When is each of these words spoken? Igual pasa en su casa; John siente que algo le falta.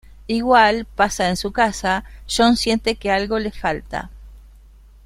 Igual 0.25 0.85
pasa 0.85 1.29
en 1.29 1.37
su 1.37 1.51
casa; 1.51 2.03
John 2.27 2.57
siente 2.57 2.95
que 2.95 3.11
algo 3.11 3.37
le 3.37 3.51
falta. 3.51 4.09